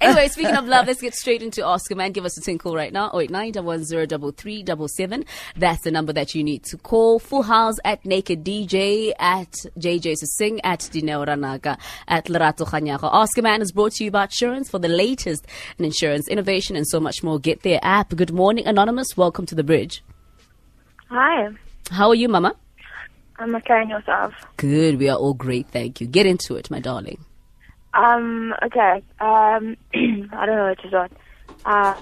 [0.00, 2.12] Anyway, speaking of love, let's get straight into Ask a Man.
[2.12, 3.10] Give us a tinkle right now.
[3.14, 3.52] 089
[5.56, 7.18] That's the number that you need to call.
[7.18, 11.78] Full House at Naked DJ, at JJ Singh, at Dineo Ranaka,
[12.08, 13.04] at Lerato Kganyago.
[13.04, 15.46] Oscar Man is brought to you by Outsurance for the latest
[15.78, 17.38] in insurance innovation and so much more.
[17.38, 18.14] Get their app.
[18.14, 19.16] Good morning, Anonymous.
[19.16, 20.02] Welcome to the bridge.
[21.08, 21.48] Hi,
[21.90, 22.54] How are you, Mama?
[23.38, 24.32] I'm okay and yourself.
[24.56, 24.98] Good.
[24.98, 25.68] We are all great.
[25.68, 26.06] Thank you.
[26.06, 27.24] Get into it, my darling.
[27.94, 29.02] Um, okay.
[29.20, 31.12] Um, I don't know what to start.
[31.64, 31.94] Uh,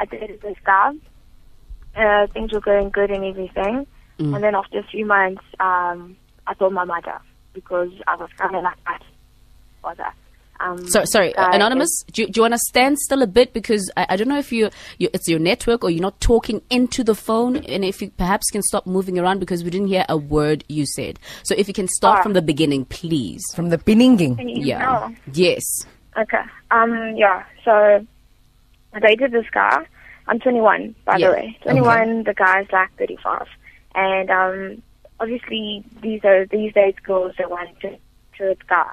[0.00, 0.92] I dated this guy.
[1.96, 3.86] Uh, things were going good and everything.
[4.34, 7.20] And then after a few months, um, I told my mother
[7.54, 9.02] because I was kind of like that
[9.82, 10.14] for that.
[10.60, 13.52] Um, So, sorry, guy Anonymous, do you, do you want to stand still a bit?
[13.52, 16.62] Because I, I don't know if you, you, it's your network or you're not talking
[16.70, 17.56] into the phone.
[17.56, 20.86] And if you perhaps can stop moving around because we didn't hear a word you
[20.86, 21.18] said.
[21.42, 22.22] So if you can start Ah.
[22.22, 23.42] from the beginning, please.
[23.54, 24.36] From the beginning.
[24.36, 24.78] Can Yeah.
[24.80, 25.14] know?
[25.32, 25.62] Yes.
[26.16, 26.42] Okay.
[26.70, 27.14] Um.
[27.16, 27.44] Yeah.
[27.64, 28.06] So
[28.92, 29.86] I dated this guy.
[30.28, 31.28] I'm 21, by Yeah.
[31.28, 31.58] the way.
[31.62, 32.24] 21.
[32.24, 33.46] The guy's like 35,
[33.94, 34.82] and um,
[35.20, 37.96] obviously these are these days girls that want to
[38.32, 38.90] matured guy.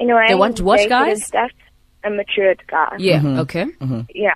[0.00, 1.12] Anyway, They want we what dated guys?
[1.18, 1.50] and Stuff,
[2.04, 2.96] a matured guy.
[2.98, 3.22] Yeah.
[3.40, 3.66] Okay.
[3.80, 4.34] mhm Yeah.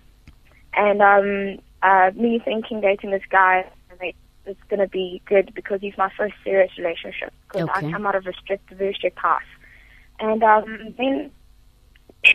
[0.74, 3.64] And um, uh, me thinking dating this guy,
[4.00, 7.32] like, it's gonna be good because he's my first serious relationship.
[7.48, 7.86] Because Okay.
[7.88, 9.42] I come out of a strict, very strict house.
[10.20, 11.30] And um, then,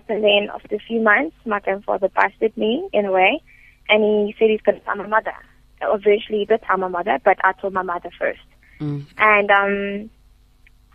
[0.10, 3.42] and then after a few months, my grandfather busted me in a way,
[3.90, 5.34] and he said he's gonna tell my mother.
[5.82, 8.42] Eventually, he did tell my mother, but I told my mother first.
[8.82, 9.06] Mm.
[9.18, 10.10] And um,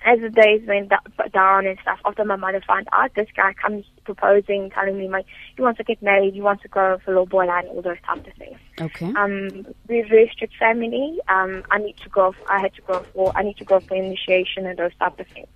[0.04, 0.90] as the days went
[1.32, 5.24] down and stuff, after my mother found out, this guy comes proposing, telling me like
[5.56, 7.96] he wants to get married, he wants to go a little boy and all those
[8.06, 8.58] types of things.
[8.78, 9.06] Okay.
[9.16, 11.18] Um, we're a very strict family.
[11.28, 12.34] Um, I need to go.
[12.50, 13.32] I had to go for.
[13.34, 15.48] I need to go for initiation and those type of things,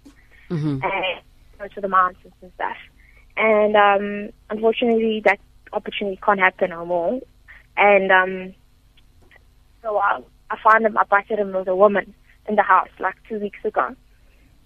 [0.49, 1.23] hmm and
[1.59, 2.77] go to the mountains and stuff.
[3.37, 5.41] And um, unfortunately, that
[5.75, 7.21] opportunity can't happen no more.
[7.77, 8.55] And um,
[9.83, 10.97] so I, I found him.
[10.97, 12.15] I busted him with a woman
[12.49, 13.95] in the house like two weeks ago.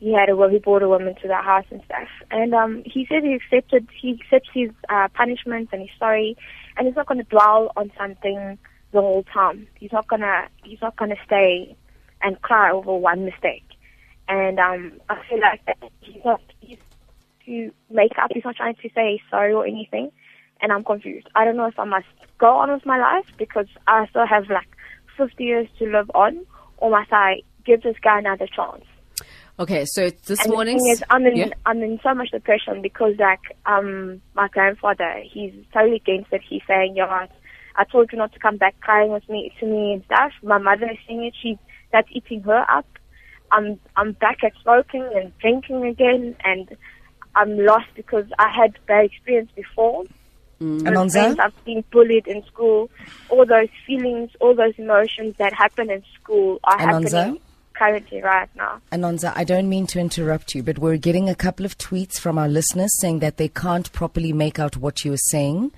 [0.02, 2.08] He had a wo- he brought a woman to the house and stuff.
[2.32, 6.36] And um, he said he accepted he accepts his uh, punishment and he's sorry,
[6.76, 8.58] and he's not going to dwell on something
[8.90, 9.68] the whole time.
[9.78, 11.76] He's not gonna he's not gonna stay
[12.20, 13.68] and cry over one mistake.
[14.26, 15.60] And um, I feel like
[16.00, 16.78] he's not he's
[17.46, 18.32] to make up.
[18.34, 20.10] He's not trying to say sorry or anything.
[20.60, 21.28] And I'm confused.
[21.36, 22.06] I don't know if I must
[22.38, 24.76] go on with my life because I still have like
[25.16, 26.44] 50 years to live on,
[26.78, 28.84] or must I give this guy another chance?
[29.62, 29.84] Okay.
[29.84, 30.76] So it's this And morning.
[30.76, 31.48] the thing is, I'm in yeah.
[31.64, 36.42] I'm in so much depression because like um my grandfather, he's totally against it.
[36.48, 37.28] He's saying, "Yo, I,
[37.76, 40.58] I told you not to come back crying with me to me and stuff." My
[40.58, 41.34] mother is seeing it.
[41.40, 41.58] She
[41.92, 42.86] that's eating her up.
[43.52, 46.76] I'm I'm back at smoking and drinking again, and
[47.36, 50.04] I'm lost because I had bad experience before.
[50.58, 51.12] With Anonza?
[51.12, 52.90] friends, I've been bullied in school.
[53.28, 57.12] All those feelings, all those emotions that happen in school are Anonza?
[57.12, 57.40] happening
[57.74, 58.80] currently right now.
[58.92, 62.38] Anonza, I don't mean to interrupt you, but we're getting a couple of tweets from
[62.38, 65.72] our listeners saying that they can't properly make out what you are saying.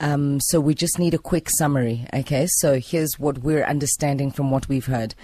[0.00, 2.06] Um, so we just need a quick summary.
[2.12, 5.14] Okay, so here's what we're understanding from what we've heard.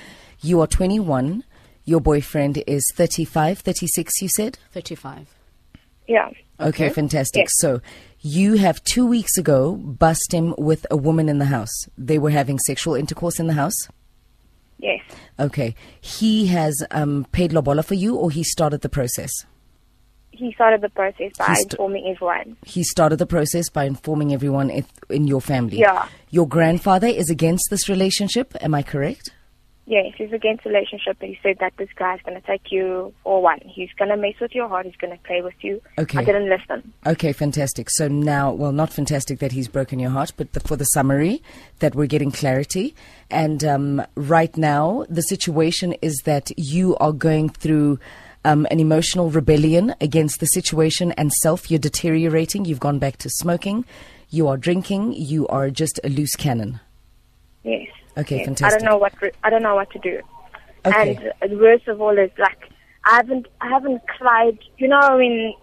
[0.41, 1.43] You are 21.
[1.85, 4.59] Your boyfriend is 35, 36, you said?
[4.73, 5.27] Thirty-five.
[6.07, 6.29] Yeah.
[6.61, 6.89] Okay, Okay.
[6.91, 7.43] fantastic.
[7.45, 7.51] Yes.
[7.57, 7.81] So
[8.21, 11.71] you have two weeks ago bust him with a woman in the house.
[11.97, 13.75] They were having sexual intercourse in the house.
[14.79, 15.01] Yes.
[15.39, 15.75] Okay.
[16.01, 19.31] He has um, paid lobola for you, or he started the process?
[20.39, 22.57] he started the process by st- informing everyone.
[22.65, 25.79] He started the process by informing everyone if, in your family.
[25.79, 26.07] Yeah.
[26.31, 28.55] Your grandfather is against this relationship.
[28.61, 29.33] Am I correct?
[29.89, 33.41] Yes, he's against the relationship, he said that this guy's going to take you for
[33.41, 33.59] one.
[33.65, 34.85] He's going to mess with your heart.
[34.85, 35.81] He's going to play with you.
[35.97, 36.19] Okay.
[36.19, 36.93] I didn't listen.
[37.07, 37.89] Okay, fantastic.
[37.89, 41.43] So now, well, not fantastic that he's broken your heart, but the, for the summary,
[41.79, 42.95] that we're getting clarity.
[43.31, 47.99] And um, right now, the situation is that you are going through
[48.45, 51.71] um, an emotional rebellion against the situation and self.
[51.71, 52.67] You're deteriorating.
[52.67, 53.87] You've gone back to smoking.
[54.29, 55.15] You are drinking.
[55.15, 56.81] You are just a loose cannon.
[57.65, 57.89] Yes.
[58.19, 58.47] Okay, yes.
[58.47, 58.67] fantastic.
[58.67, 60.21] I don't know what re- I don't know what to do.
[60.87, 61.17] Okay.
[61.17, 62.59] And uh, the worst of all is like
[63.05, 64.59] I haven't I haven't cried.
[64.79, 65.55] You know when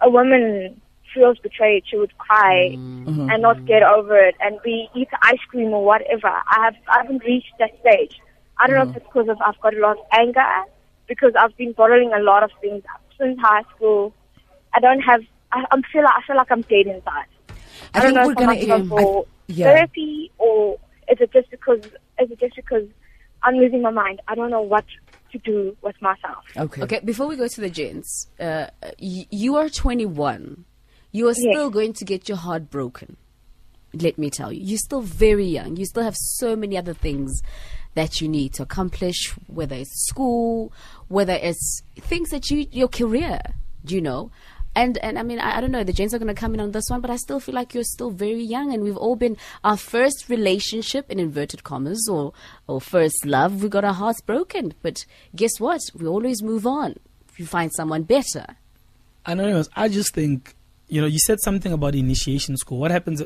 [0.00, 0.80] a woman
[1.14, 3.30] feels betrayed, she would cry Mm-hmm.
[3.30, 6.28] and not get over it, and we eat ice cream or whatever.
[6.28, 8.20] I have I haven't reached that stage.
[8.58, 8.90] I don't know Mm.
[8.90, 10.44] if it's because of I've got a lot of anger
[11.06, 14.12] because I've been bottling a lot of things up since high school.
[14.74, 15.22] I don't have.
[15.52, 17.26] I, I'm feel I feel like I'm dead inside.
[17.94, 19.64] I I, don't know we're if I gonna- must go I- for yeah.
[19.66, 20.78] therapy or
[21.10, 21.84] is it just because
[22.20, 22.84] is it just because
[23.42, 24.20] I'm losing my mind?
[24.28, 24.84] I don't know what
[25.32, 26.44] to do with myself.
[26.56, 26.82] Okay.
[26.82, 28.66] Okay, before we go to the gents, uh,
[29.00, 30.64] y- you are 21.
[31.10, 31.40] you are Yes.
[31.40, 33.16] still going to get your heart broken.
[33.94, 35.76] Let me tell you, you're still very young.
[35.76, 37.40] You still have so many other things
[37.94, 40.70] that you need to accomplish, whether it's school,
[41.08, 43.40] whether it's things that you, your career,
[43.86, 44.30] you know.
[44.78, 46.60] And, and I mean, I, I don't know, the gents are going to come in
[46.60, 49.16] on this one, but I still feel like you're still very young and we've all
[49.16, 52.32] been our first relationship in inverted commas or,
[52.68, 53.60] or first love.
[53.62, 54.74] We got our hearts broken.
[54.80, 55.04] But
[55.34, 55.80] guess what?
[55.98, 56.94] We always move on.
[57.36, 58.46] You find someone better.
[59.26, 60.54] Anonymous, I just think,
[60.88, 62.78] you know, you said something about initiation school.
[62.78, 63.20] What happens?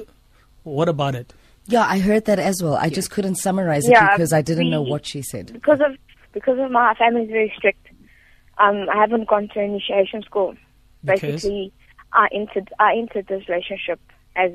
[0.62, 1.34] What about it?
[1.66, 2.76] Yeah, I heard that as well.
[2.76, 5.52] I just couldn't summarize it Yeah, because I didn't know what she said.
[5.52, 5.98] because of
[6.32, 7.86] because of my family is very strict.
[8.56, 10.56] Um, I haven't gone to initiation school.
[11.04, 11.20] Because?
[11.20, 11.72] Basically,
[12.12, 14.00] I entered I entered this relationship
[14.36, 14.52] as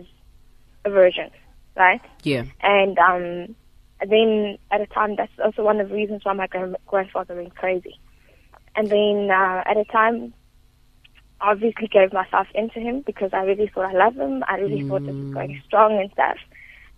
[0.86, 1.30] a virgin,
[1.76, 2.02] right?
[2.24, 2.46] Yeah.
[2.62, 3.56] And um,
[4.08, 7.56] then at a time, that's also one of the reasons why my grand- grandfather went
[7.56, 8.00] crazy.
[8.76, 10.34] And then uh, at a time,
[11.42, 14.44] I obviously gave myself into him because I really thought I loved him.
[14.48, 16.38] I really thought this was going strong and stuff.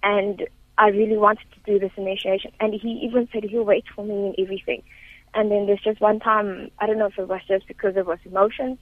[0.03, 0.47] And
[0.77, 2.51] I really wanted to do this initiation.
[2.59, 4.83] And he even said he'll wait for me and everything.
[5.33, 8.05] And then there's just one time, I don't know if it was just because it
[8.05, 8.77] was emotions,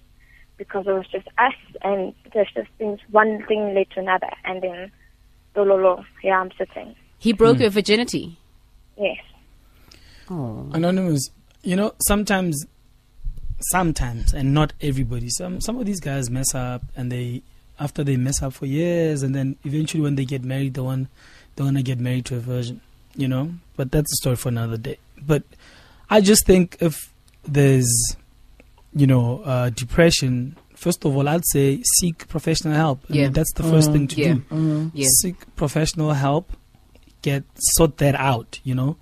[0.58, 4.30] because it was just us, and there's just things, one thing led to another.
[4.46, 4.92] And then,
[5.56, 6.96] dololo, here I'm sitting.
[7.20, 7.64] He broke hmm.
[7.64, 8.38] your virginity.
[8.98, 9.18] Yes.
[10.30, 10.70] Oh.
[10.74, 11.30] Anonymous,
[11.64, 12.66] you know, sometimes,
[13.60, 15.30] sometimes, and not everybody.
[15.30, 17.44] Some some of these guys mess up, and they
[17.80, 21.08] after they mess up for years, and then eventually when they get married, they want
[21.56, 22.82] they want to get married to a virgin,
[23.16, 23.52] you know.
[23.76, 24.98] But that's a story for another day.
[25.26, 25.44] But
[26.10, 27.12] I just think if
[27.44, 28.16] there's,
[28.98, 30.56] you know, uh, depression.
[30.76, 33.00] First of all, I'd say seek professional help.
[33.10, 33.30] I mean, Yeah.
[33.30, 34.34] that's the first thing to Yeah.
[34.34, 34.88] do Mm-hmm.
[34.94, 35.08] Yeah.
[35.22, 36.52] seek professional help
[37.24, 37.44] get
[37.76, 38.96] sort that out you know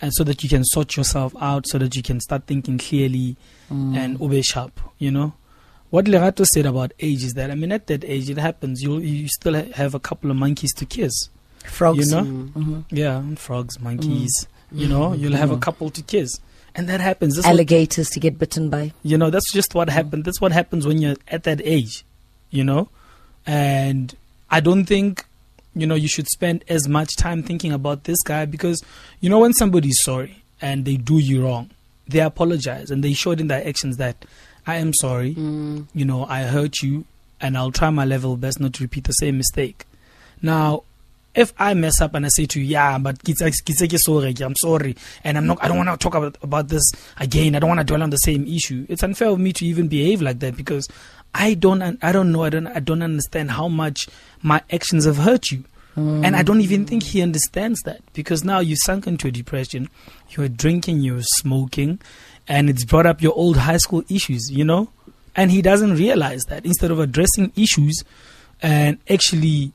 [0.00, 3.36] and so that you can sort yourself out so that you can start thinking clearly
[3.70, 5.34] and ube sharp you know
[5.90, 8.98] what Lerato said about age is that I mean at that age it happens you
[8.98, 11.12] you still ha- have a couple of monkeys to kiss
[11.64, 11.98] Frogs.
[12.10, 12.84] you know Mhm.
[12.90, 14.32] yeah frogs monkeys
[14.72, 16.40] you know you'll have a couple to kiss
[16.74, 18.92] and that happens That's what- Alligators to get bitten by.
[19.02, 20.24] you know, that's just what happened.
[20.24, 22.04] That's what happens when you're at that age,
[22.50, 22.88] you know?
[23.46, 24.14] And
[24.50, 25.24] I don't think,
[25.74, 28.82] you know, you should spend as much time thinking about this guy because,
[29.20, 31.70] you know, when somebody's sorry and they do you wrong,
[32.08, 34.24] they apologize and they showed in their actions that
[34.66, 35.86] I am sorry, Mm.
[35.94, 37.04] you know, I hurt you
[37.40, 39.86] and I'll try my level best not to repeat the same mistake.
[40.42, 40.82] Now,
[41.34, 44.56] if I mess up and I say to you, yeah, but kitsa- kitsa sorry, I'm
[44.56, 47.54] sorry, and I'm not, I don't want to talk about, about this again.
[47.54, 48.86] I don't want to dwell on the same issue.
[48.88, 50.88] It's unfair of me to even behave like that because
[51.34, 54.08] I don't, I don't know, I don't, I don't understand how much
[54.42, 55.64] my actions have hurt you.
[55.96, 56.24] Mm.
[56.24, 59.88] And I don't even think he understands that because now you sunk into a depression,
[60.30, 62.00] you're drinking, you're smoking,
[62.48, 64.90] and it's brought up your old high school issues, you know?
[65.36, 68.02] And he doesn't realize that instead of addressing issues
[68.60, 69.72] and actually,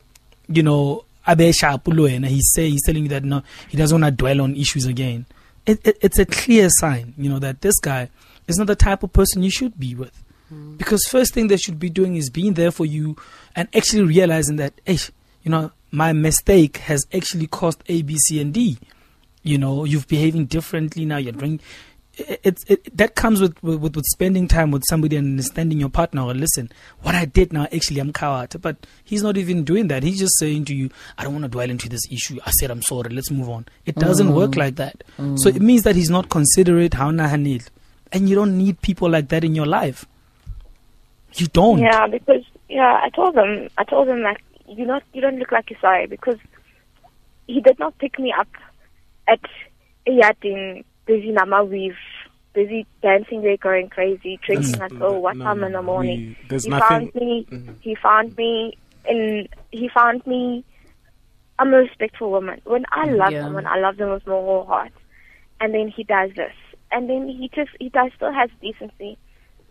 [0.48, 4.12] you know, abe sharp and he's say he's telling you that no, he doesn't want
[4.12, 5.25] to dwell on issues again.
[5.66, 8.10] It, it, it's a clear sign, you know, that this guy
[8.48, 10.24] is not the type of person you should be with.
[10.54, 10.77] Mm.
[10.77, 13.16] Because first thing they should be doing is being there for you
[13.56, 15.00] and actually realizing that, hey,
[15.44, 18.78] you know, my mistake has actually caused A, B, C, and D.
[19.44, 21.18] You know, you're behaving differently now.
[21.18, 21.60] You're doing.
[22.17, 25.89] It- It's it, that comes with, with with spending time with somebody and understanding your
[25.89, 26.23] partner.
[26.23, 26.71] Or listen,
[27.01, 30.03] what I did now actually I'm coward, but he's not even doing that.
[30.03, 32.40] He's just saying to you, I don't want to dwell into this issue.
[32.45, 33.09] I said I'm sorry.
[33.09, 33.66] Let's move on.
[33.85, 34.57] It doesn't work mm.
[34.57, 35.04] like that.
[35.18, 35.37] Mm.
[35.40, 36.94] So it means that he's not considerate.
[36.94, 37.68] How nahanil,
[38.11, 40.06] and you don't need people like that in your life.
[41.33, 41.80] You don't.
[41.80, 45.51] Yeah, because yeah, I told him, I told him like you not, you don't look
[45.51, 46.37] like you're sorry because
[47.47, 48.47] he did not pick me up
[49.28, 49.40] at
[50.07, 51.97] a yacht in busy Nama weave,
[52.54, 56.35] busy dancing there, going crazy, drinking That's- until what no, time no, in the morning.
[56.50, 57.45] we- he nothing- found me.
[57.52, 57.76] Mhm.
[57.81, 60.64] He found me, and he found me.
[61.57, 62.59] I'm a respectful woman.
[62.66, 63.44] When I love Yeah.
[63.44, 64.92] someone, I love them with my whole heart.
[65.62, 66.54] And then he does this,
[66.92, 69.18] and then he just he does still has decency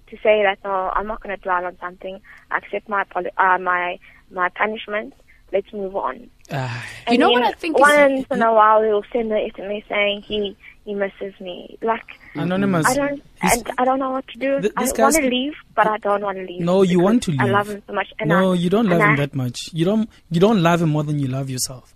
[0.06, 2.20] to say that no, I'm not going to dwell on something.
[2.50, 3.98] I accept my apolo- uh, my
[4.30, 5.12] my punishment.
[5.52, 6.30] Let's move on.
[6.50, 9.38] Ah, You And know what I think is- Once in a while, he'll send an
[9.38, 11.78] SMS saying he he misses me.
[11.82, 12.86] Like anonymous.
[12.86, 14.60] I don't and I don't know what to do.
[14.60, 16.60] Th- I want to leave, but I don't want to leave.
[16.60, 17.40] No, you want to leave.
[17.40, 18.08] I love him so much.
[18.18, 19.58] And no, I, you don't love him I- that much.
[19.72, 20.08] You don't.
[20.30, 21.94] You don't love him more than you love yourself.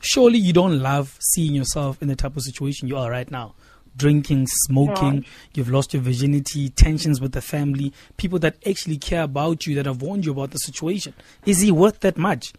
[0.00, 3.54] Surely you don't love seeing yourself in the type of situation you are right now.
[3.96, 5.22] Drinking, smoking, No.
[5.54, 9.84] you've lost your virginity, tensions with the family, people that actually care about you, that
[9.86, 11.12] have warned you about the situation.
[11.44, 12.52] Is he worth that much?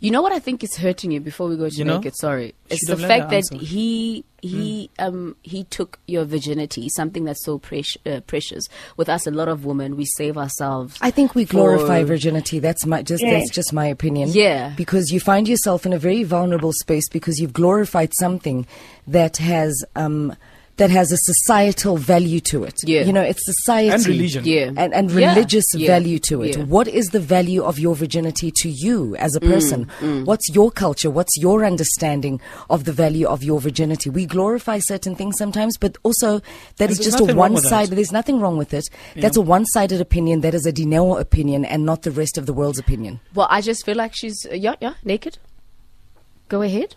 [0.00, 1.96] You know what I think is hurting you before we go to You know?
[1.98, 2.14] naked.
[2.16, 3.56] Sorry, it's Should the fact that answer.
[3.56, 7.96] he he um he took your virginity, something that's so precious.
[8.06, 8.64] Uh, precious.
[8.96, 10.96] With us, a lot of women, we save ourselves.
[11.00, 12.58] I think we glorify for- virginity.
[12.58, 13.32] That's my just Yeah.
[13.38, 14.30] that's just my opinion.
[14.32, 14.72] Yeah.
[14.76, 18.66] Because you find yourself in a very vulnerable space because you've glorified something
[19.06, 20.36] that has um
[20.76, 22.74] that has a societal value to it.
[22.84, 23.02] Yeah.
[23.02, 24.44] You know, it's society And religion.
[24.44, 24.72] Yeah.
[24.76, 25.86] and, and religious Yeah.
[25.86, 26.56] value to it.
[26.56, 26.64] Yeah.
[26.64, 30.24] What is the value of your virginity to you as a Mm, person?
[30.24, 31.10] What's your culture?
[31.10, 32.40] What's your understanding
[32.70, 34.10] of the value of your virginity?
[34.10, 36.40] We glorify certain things sometimes, but also
[36.78, 37.68] that And is just a one with that.
[37.68, 38.84] sided there's nothing wrong with it.
[39.14, 40.40] That's a one sided opinion.
[40.40, 43.20] That is a Dineo opinion and not the rest of the world's opinion.
[43.34, 45.38] Well, I just feel like she's uh, yeah yeah naked.
[46.48, 46.96] Go ahead.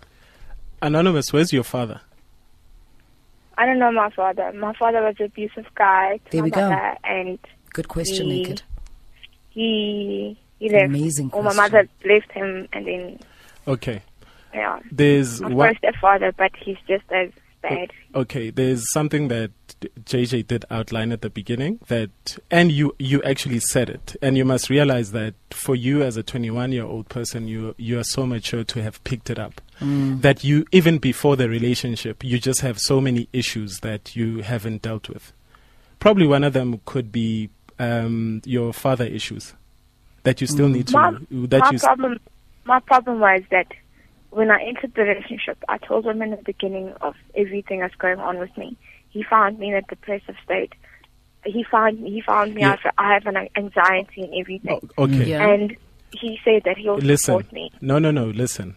[0.82, 2.02] Anonymous, where's your father?
[3.58, 4.52] I don't know my father.
[4.54, 6.18] My father was an abusive guy.
[6.26, 6.70] to There my we go.
[6.70, 7.40] mother, And
[7.74, 8.62] Good question, he, Naked.
[9.50, 10.86] He he left.
[10.86, 13.20] Amazing Or my mother left him, and then
[13.68, 14.02] Okay.
[14.54, 14.80] yeah.
[14.92, 15.68] There's My one.
[15.70, 17.30] first stepfather, but he's just as
[17.62, 17.92] bad.
[18.16, 22.10] Okay, there's something that JJ did outline at the beginning that,
[22.50, 26.24] and you you actually said it, and you must realize that for you as a
[26.24, 29.62] 21 year old person, you you are so mature to have picked it up.
[29.80, 34.82] That you even before the relationship, you just have so many issues that you haven't
[34.82, 35.34] dealt with.
[36.00, 39.54] Probably one of them could be um, your father issues
[40.24, 42.20] that you still need to My, that my you s- problem,
[42.66, 43.68] my problem was that
[44.32, 48.20] when I entered the relationship, I told him in the beginning of everything that's going
[48.20, 48.76] on with me.
[49.18, 50.74] He found me in a depressive state.
[51.44, 52.72] He found he found me Yeah.
[52.74, 52.80] out.
[52.98, 55.26] I have an anxiety and everything, Oh, okay.
[55.32, 55.48] Yeah.
[55.50, 55.76] and
[56.12, 57.72] he said that he'll listen support me.
[57.82, 58.76] no no no listen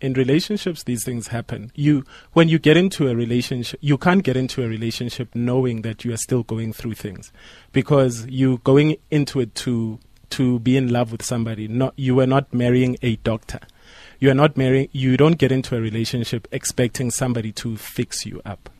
[0.00, 4.34] in relationships these things happen you when you get into a relationship you can't get
[4.34, 7.30] into a relationship knowing that you are still going through things
[7.72, 9.98] because you're going into it to
[10.30, 13.60] to be in love with somebody not you are not marrying a doctor
[14.20, 18.40] you are not marrying you don't get into a relationship expecting somebody to fix you
[18.46, 18.70] up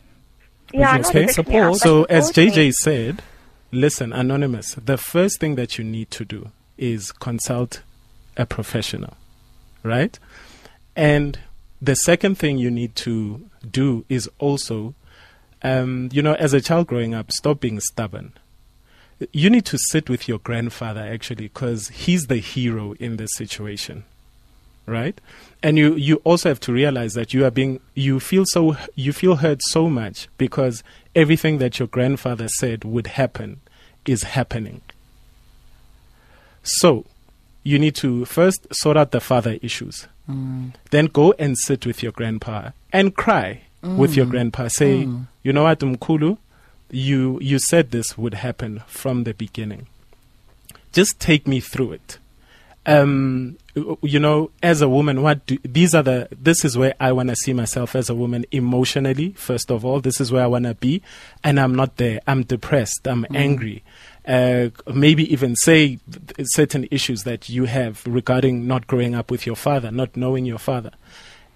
[0.73, 3.21] Yeah, I you know okay me so as jj said
[3.71, 7.81] listen anonymous the first thing that you need to do is consult
[8.37, 9.15] a professional
[9.83, 10.17] right?
[10.95, 11.39] And
[11.81, 14.95] the second thing you need to do is also
[15.63, 18.33] um, you know as a child growing up stop being stubborn.
[19.31, 24.03] You need to sit with your grandfather actually because he's the hero in this situation
[24.85, 25.19] right?
[25.63, 29.13] And you you also have to realize that you are being you feel so you
[29.13, 30.83] feel hurt so much because
[31.15, 33.61] everything that your grandfather said would happen
[34.05, 34.81] is happening.
[36.63, 37.05] So
[37.63, 40.07] you need to first sort out the father issues.
[40.29, 40.73] Mm.
[40.89, 44.31] Then go and sit with your grandpa and cry with your mm.
[44.31, 44.67] grandpa.
[44.67, 45.27] Say mm.
[45.43, 46.37] you know what mkulu
[46.91, 49.87] you you said this would happen from the beginning.
[50.91, 52.17] Just take me through it.
[52.85, 53.57] Um
[54.01, 57.29] you know as a woman what do, these are the this is where i want
[57.29, 60.01] to see myself as a woman emotionally first of all.
[60.01, 61.01] This is where i want to be.
[61.43, 62.19] And i'm not there.
[62.27, 63.07] I'm depressed.
[63.07, 63.83] I'm angry.
[64.27, 69.45] Uh, maybe even say th- certain issues that you have regarding not growing up with
[69.45, 70.91] your father not knowing your father.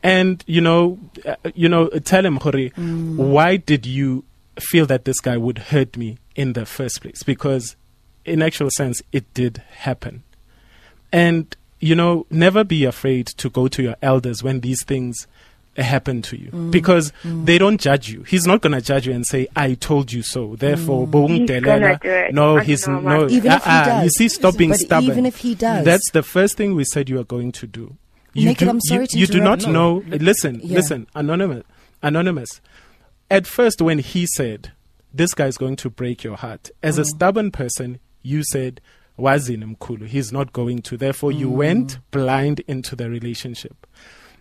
[0.02, 4.24] And you know uh, you know tell him Hori, why did you
[4.60, 7.24] feel that this guy would hurt me in the first place?
[7.24, 7.76] Because
[8.24, 10.24] in actual sense it did happen.
[11.12, 15.28] And you know never be afraid to go to your elders when these things
[15.78, 16.72] happen to you mm-hmm.
[16.72, 17.44] because mm-hmm.
[17.46, 20.22] they don't judge you he's not going to judge you and say i told you
[20.24, 21.28] so therefore mm.
[21.28, 22.34] He's gonna do it.
[22.34, 23.28] no he's no why.
[23.28, 24.16] Even if he uh-uh, you does.
[24.16, 25.84] see stop being But stubborn even if he does.
[25.84, 27.98] that's the first thing we said you are going to do
[28.34, 29.74] you Naked, do, I'm sorry you, to you do not interrupt.
[29.74, 30.78] know listen Yeah.
[30.78, 31.64] listen anonymous
[32.02, 32.62] anonymous
[33.30, 34.72] at first when he said
[35.14, 37.00] this guy is going to break your heart as Mm.
[37.00, 37.10] a mm-hmm.
[37.18, 38.80] stubborn person you said
[39.18, 40.98] wazin mkulu he's not going to.
[40.98, 41.56] Therefore you Mm.
[41.58, 43.88] went blind into the relationship.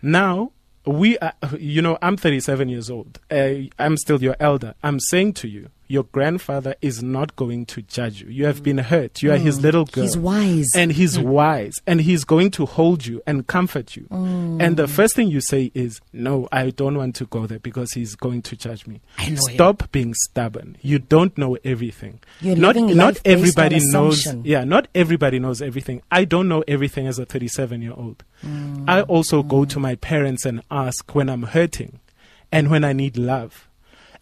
[0.02, 0.50] Now
[0.86, 3.18] we are, you know i'm 37 years old.
[3.30, 4.74] Uh, i'm still your elder.
[4.82, 8.28] I'm saying to you your grandfather is not going to judge you.
[8.28, 9.22] You have been hurt.
[9.22, 10.04] You are his little girl.
[10.04, 10.06] Mm.
[10.06, 10.68] He's wise.
[10.74, 11.74] and he's wise.
[11.86, 14.06] And he's going to hold you and comfort you.
[14.10, 14.76] And Mm.
[14.76, 18.14] the first thing you say is no i don't want to go there because he's
[18.16, 19.00] going to judge me.
[19.18, 19.54] I know him.
[19.54, 20.76] stop being stubborn.
[20.80, 22.20] You don't know everything.
[22.40, 26.02] You're not not everybody knows yeah not everybody knows everything.
[26.10, 28.84] I don't know everything as a 37 year old Mm.
[28.88, 32.00] i also go to my parents and ask when i'm hurting
[32.52, 33.68] and when i need love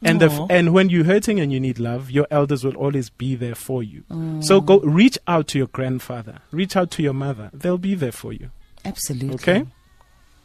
[0.02, 3.11] and the f- and when you're hurting and you need love, your elders will always
[3.11, 4.04] be there for you.
[4.11, 4.44] Mm.
[4.44, 7.50] So go reach out to your grandfather, reach out to your mother.
[7.52, 8.50] They'll be there for you.
[8.85, 9.35] Absolutely.
[9.35, 9.66] Okay?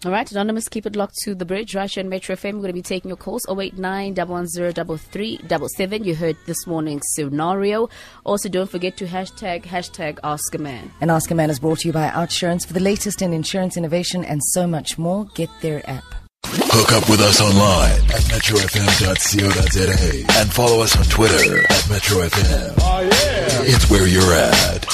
[0.06, 1.74] All right, Anonymous, keep it locked to the bridge.
[1.74, 6.38] Russia and Metro FM, we're going to be taking your calls 089 110 You heard
[6.46, 7.90] this morning's scenario.
[8.24, 10.92] Also, don't forget to hashtag, hashtag Ask a Man.
[11.02, 12.68] And Ask a Man is brought to you by Outsurance.
[12.68, 16.04] For the latest in insurance innovation and so much more, get their app.
[16.46, 22.74] Hook up with us online at metrofm.co.za and follow us on Twitter at metrofm.
[22.80, 23.64] Oh, yeah.
[23.64, 24.86] It's where you're at.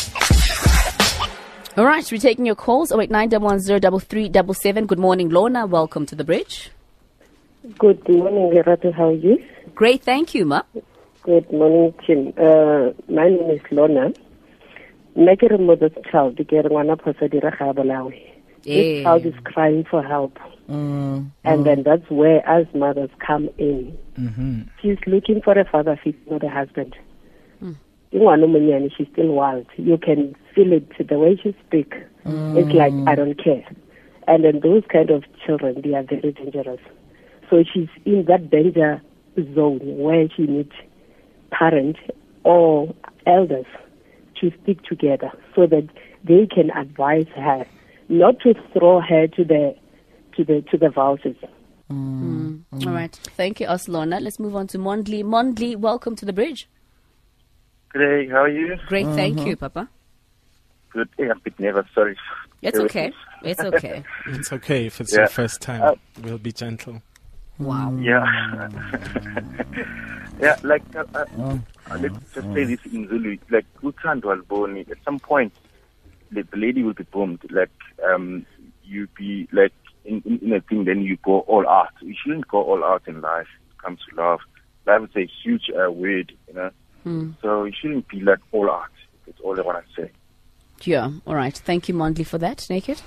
[1.77, 2.91] All right, we're taking your calls.
[2.91, 5.65] 089 Good morning, Lorna.
[5.65, 6.71] Welcome to the bridge.
[7.77, 8.93] Good morning, Lerato.
[8.93, 9.43] How are you?
[9.75, 10.61] Great, thank you, Ma.
[11.23, 12.33] Good morning, Tim.
[12.37, 14.13] Uh, my name is Lorna.
[15.15, 18.17] nna ke re mother's child ke re ngwana phosa dira ga bolawe
[18.63, 20.37] this child is crying for help
[20.69, 21.63] mm, and mm.
[21.63, 24.61] then that's where as mothers come in mm-hmm.
[24.81, 26.95] she's looking for a father figure not a husband
[27.61, 27.75] mm.
[28.95, 31.97] she's still wild you can feel it the way she speaks.
[32.25, 32.57] Mm.
[32.57, 33.65] It's like I don't care.
[34.27, 36.79] And then those kind of children, they are very dangerous.
[37.49, 39.01] So she's in that danger
[39.53, 40.71] zone where she needs
[41.51, 41.99] parents
[42.43, 42.93] or
[43.25, 43.65] elders
[44.39, 45.87] to speak together so that
[46.23, 47.65] they can advise her,
[48.09, 49.75] not to throw her to the
[50.35, 51.37] to the to the vultures.
[51.91, 52.63] Mm.
[52.73, 52.87] Mm.
[52.87, 53.13] All right.
[53.37, 54.21] Thank you, Oslona.
[54.21, 55.23] Let's move on to Mondli.
[55.23, 56.67] Mondli, welcome to the bridge.
[57.89, 58.31] Great.
[58.31, 58.77] How are you?
[58.87, 59.05] Great.
[59.07, 59.47] Thank mm-hmm.
[59.47, 59.89] you, Papa
[60.93, 61.09] good.
[61.19, 61.87] I'm a bit nervous.
[61.93, 62.15] Sorry.
[62.61, 63.11] It's okay.
[63.43, 64.03] It's okay.
[64.27, 65.21] it's okay if it's yeah.
[65.21, 65.81] your first time.
[65.81, 67.01] Uh, we'll be gentle.
[67.59, 67.95] Wow.
[67.99, 68.69] Yeah.
[70.39, 71.61] yeah, like, uh, uh, oh.
[71.99, 73.37] let's just say this in Zulu.
[73.49, 74.89] Like, uthando aliboni.
[74.89, 75.53] At some point,
[76.33, 77.39] the, the lady will be boomed.
[77.49, 77.71] Like,
[78.07, 78.45] um,
[78.83, 79.73] you be like
[80.05, 81.93] in, in, in a thing, then you go all out.
[82.01, 83.47] You shouldn't go all out in life.
[83.69, 84.39] It comes to love.
[84.85, 86.71] Love is a huge uh, word, you know.
[87.03, 87.31] Hmm.
[87.41, 88.89] So you shouldn't be like all out.
[89.25, 90.11] That's all I want to say.
[90.83, 91.11] Yeah.
[91.25, 91.55] All right.
[91.55, 92.67] Thank you, Mondli, for that.
[92.69, 93.01] Naked.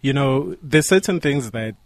[0.00, 1.76] You know, there's certain things that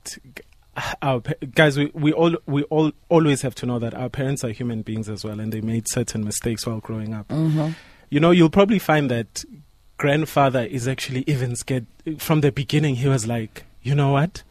[1.03, 1.21] our
[1.55, 4.83] guys we, we all we all always have to know that our parents are human
[4.83, 7.71] beings as well and they made certain mistakes while growing up mm-hmm.
[8.11, 9.43] you know you'll probably find that
[9.99, 11.87] grandfather is actually even scared
[12.19, 14.43] from the beginning he was like you know what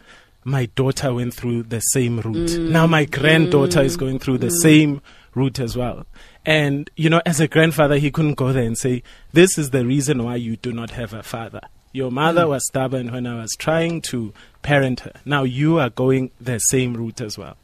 [0.43, 2.69] my daughter went through the same route mm.
[2.69, 3.85] now my granddaughter mm.
[3.85, 4.61] is going through the mm.
[4.61, 5.01] same
[5.33, 6.05] route as well
[6.45, 9.01] and, you know, as a grandfather, he couldn't go there and say,
[9.33, 11.61] This is the reason why you do not have a father.
[11.91, 12.49] Your mother mm.
[12.49, 15.13] was stubborn when I was trying to parent her.
[15.25, 17.57] Now you are going the same route as well.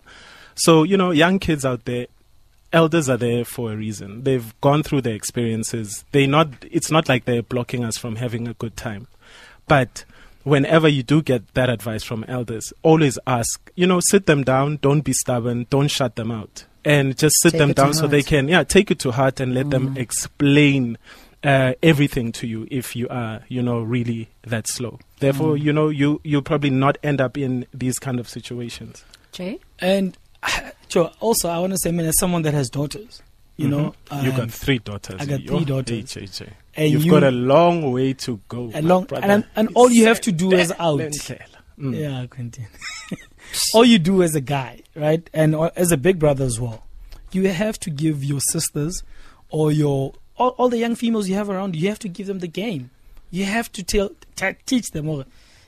[0.55, 2.07] So, you know, young kids out there,
[2.73, 4.23] elders are there for a reason.
[4.23, 6.05] They've gone through their experiences.
[6.11, 9.07] They not it's not like they're blocking us from having a good time.
[9.67, 10.05] But
[10.43, 14.79] whenever you do get that advice from elders, always ask, you know, sit them down,
[14.81, 18.23] don't be stubborn, don't shut them out and just sit take them down so they
[18.23, 19.71] can yeah take it to heart and let mm.
[19.71, 20.97] them explain
[21.43, 25.61] uh, everything to you if you are you know really that slow therefore mm.
[25.61, 30.17] you know you you'll probably not end up in these kind of situations jay and
[30.91, 33.21] sure also i want to say I mean as someone that has daughters
[33.57, 33.77] you mm-hmm.
[33.77, 36.49] know um, you got three daughters i got three daughters HHA.
[36.75, 40.05] and you've you, got a long way to go a long and, and all you
[40.05, 41.97] have to do is out mm.
[41.97, 42.67] yeah Quentin
[43.73, 46.85] all you do as a guy, right, and as a big brother as well,
[47.31, 49.03] you have to give your sisters
[49.49, 52.39] or your all, all the young females you have around you, have to give them
[52.39, 52.89] the game.
[53.29, 55.07] You have to tell, t- teach them.
[55.07, 55.23] All.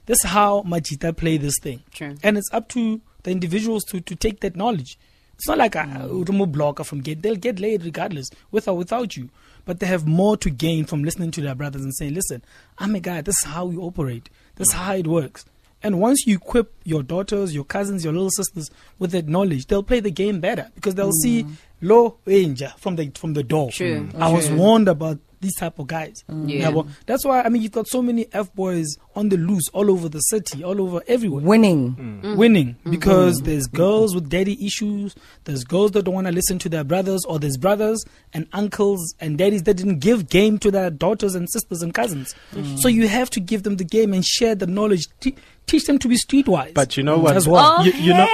[0.06, 2.16] This is how Majita play this thing, True.
[2.24, 4.98] and it's up to the individuals to, to take that knowledge.
[5.44, 6.22] It's not like uh, hmm.
[6.22, 7.22] a remove blocker from get.
[7.22, 9.28] They'll get laid regardless, with or without you.
[9.66, 12.42] But they have more to gain from listening to their brothers and saying, "Listen,
[12.78, 13.20] I'm a guy.
[13.20, 14.30] This is how we operate.
[14.56, 14.80] This is hmm.
[14.80, 15.44] how it works."
[15.84, 19.84] And once you equip your daughters, your cousins, your little sisters with that knowledge, they'll
[19.84, 21.22] play the game better because they'll mm.
[21.22, 21.54] see hmm.
[21.82, 23.70] low danger from the from the door.
[23.70, 24.08] True.
[24.18, 26.24] I was warned about these type of guys.
[26.30, 26.50] Mm.
[26.50, 26.70] Yeah.
[26.70, 29.92] well, that's why I mean you've got so many f boys on the loose all
[29.92, 32.36] over the city, all over everywhere, winning, mm.
[32.36, 32.90] winning mm-hmm.
[32.90, 33.46] because mm.
[33.46, 37.24] there's girls with daddy issues, there's girls that don't want to listen to their brothers,
[37.26, 38.04] or there's brothers
[38.34, 42.34] and uncles and daddies that didn't give game to their daughters and sisters and cousins.
[42.54, 42.80] Mm.
[42.80, 45.06] So you have to give them the game and share the knowledge.
[45.20, 45.36] T-
[45.68, 46.74] teach them to be streetwise.
[46.74, 47.36] But you know what?
[47.36, 47.78] As well.
[47.80, 48.28] Oh, you, you know.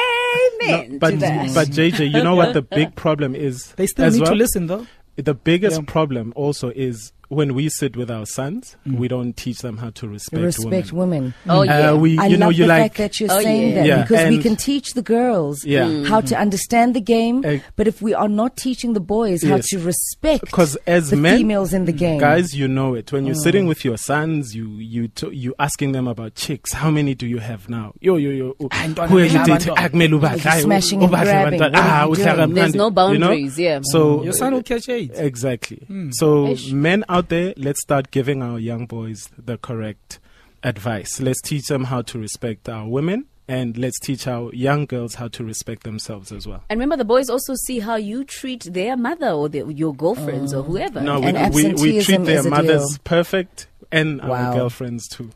[0.61, 3.71] No, but but JJ, you know what the big problem is?
[3.73, 4.31] They still need well?
[4.31, 4.85] to listen though.
[5.21, 5.85] The biggest yeah.
[5.85, 8.97] problem also is when we sit with our sons, mm.
[8.97, 11.09] we don't teach them how to respect, respect women.
[11.23, 11.33] women.
[11.47, 13.69] Oh yeah, uh, we, I love know, you the like, fact that you're oh, saying
[13.69, 13.75] yeah.
[13.75, 14.01] that yeah.
[14.01, 15.85] because and we can teach the girls yeah.
[15.85, 16.07] mm.
[16.07, 19.51] how to understand the game, uh, but if we are not teaching the boys yes.
[19.51, 23.11] how to respect because as the men, females in the game, guys, you know it.
[23.11, 23.43] When you're Mm.
[23.43, 26.73] sitting with your sons, you you t- you asking them about chicks.
[26.73, 27.93] How many do you have now?
[27.99, 28.55] Yo yo yo.
[28.59, 28.69] oh,
[29.07, 29.73] Who have you dated?
[29.75, 30.43] Akumele ubahle.
[30.45, 31.59] Like smashing and grabbing.
[31.59, 31.71] bantwana.
[31.71, 32.53] What are Ah, you uhlaka doing?
[32.55, 32.75] There's mnandi.
[32.75, 33.27] no You know?
[33.27, 33.79] boundaries, yeah.
[33.83, 35.19] So Your son will catch AIDS.
[35.19, 35.85] Exactly.
[36.11, 40.19] So men out there, let's start giving our young boys the correct
[40.63, 41.19] advice.
[41.19, 45.27] Let's teach them how to respect our women and let's teach our young girls how
[45.29, 46.63] to respect themselves as well.
[46.69, 50.53] And remember, the boys also see how you treat their mother or the, your girlfriends
[50.53, 50.63] or oh.
[50.63, 51.01] whoever.
[51.01, 52.97] No, we, And we, we treat their mothers deal.
[53.03, 54.51] perfect and Wow.
[54.51, 55.31] our girlfriends too.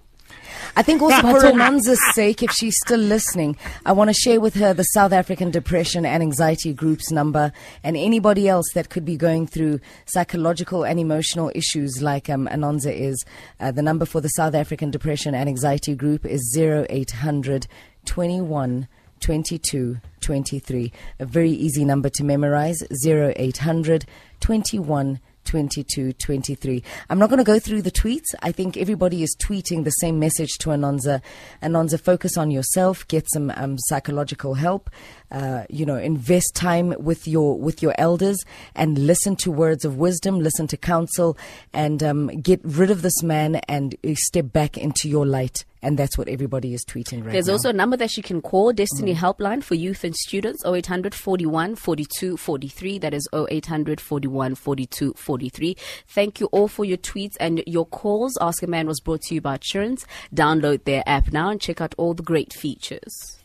[0.75, 4.55] I think also for Ananza's sake, if she's still listening, I want to share with
[4.55, 7.51] her the South African Depression and Anxiety Group's number
[7.83, 12.93] and anybody else that could be going through psychological and emotional issues like um, Ananza
[12.93, 13.23] is.
[13.59, 17.67] Uh, the number for the South African Depression and Anxiety Group is 0800
[18.05, 18.87] 21
[19.19, 20.91] 22 23.
[21.19, 24.05] A very easy number to memorize 0800
[24.39, 25.19] 21
[25.53, 26.81] 22 23.
[27.11, 28.33] I'm not going to go through the tweets.
[28.41, 31.21] I think everybody is tweeting the same message to Anonza.
[31.61, 34.89] Anonza, focus on yourself, get some um, psychological help.
[35.29, 39.97] Uh, you know, invest time with your with your elders and listen to words of
[39.97, 41.37] wisdom, listen to counsel,
[41.71, 45.65] and um, get rid of this man and uh, step back into your light.
[45.83, 47.31] And that's what everybody is tweeting right now.
[47.33, 47.53] There's now.
[47.53, 49.17] also a number that you can call, Destiny mm.
[49.17, 52.97] Helpline for youth and students, 0800 41 42 43.
[52.99, 55.77] That is 0800 41 42 43.
[56.07, 58.37] Thank you all for your tweets and your calls.
[58.41, 60.05] Ask a Man was brought to you by Outsurance.
[60.33, 63.42] Download their app now and check out all the great features.